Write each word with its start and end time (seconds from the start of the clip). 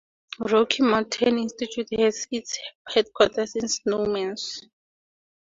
Rocky 0.39 0.81
Mountain 0.81 1.37
Institute 1.37 1.89
has 1.99 2.25
its 2.31 2.57
headquarters 2.87 3.55
in 3.55 3.65
Snowmass. 3.65 4.63